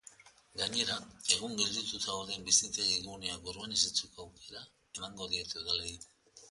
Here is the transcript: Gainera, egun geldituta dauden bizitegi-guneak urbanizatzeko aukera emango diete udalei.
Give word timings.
Gainera, 0.61 0.95
egun 1.35 1.53
geldituta 1.59 2.15
dauden 2.15 2.47
bizitegi-guneak 2.49 3.53
urbanizatzeko 3.55 4.27
aukera 4.27 4.69
emango 4.99 5.31
diete 5.37 5.63
udalei. 5.65 5.97